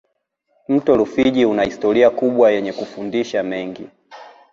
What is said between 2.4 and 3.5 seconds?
yenye kufundisha